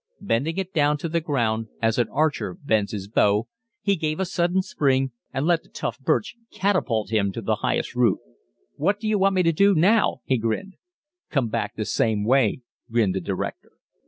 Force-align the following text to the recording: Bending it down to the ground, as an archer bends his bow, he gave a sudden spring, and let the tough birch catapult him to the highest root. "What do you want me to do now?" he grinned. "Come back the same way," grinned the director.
Bending 0.19 0.57
it 0.57 0.73
down 0.73 0.97
to 0.97 1.07
the 1.07 1.21
ground, 1.21 1.67
as 1.79 1.99
an 1.99 2.09
archer 2.09 2.55
bends 2.55 2.91
his 2.91 3.07
bow, 3.07 3.47
he 3.83 3.95
gave 3.95 4.19
a 4.19 4.25
sudden 4.25 4.63
spring, 4.63 5.11
and 5.31 5.45
let 5.45 5.61
the 5.61 5.69
tough 5.69 5.99
birch 5.99 6.35
catapult 6.51 7.11
him 7.11 7.31
to 7.33 7.39
the 7.39 7.57
highest 7.57 7.93
root. 7.93 8.17
"What 8.77 8.99
do 8.99 9.07
you 9.07 9.19
want 9.19 9.35
me 9.35 9.43
to 9.43 9.51
do 9.53 9.75
now?" 9.75 10.21
he 10.25 10.39
grinned. 10.39 10.73
"Come 11.29 11.49
back 11.49 11.75
the 11.75 11.85
same 11.85 12.25
way," 12.25 12.61
grinned 12.89 13.13
the 13.13 13.21
director. 13.21 13.73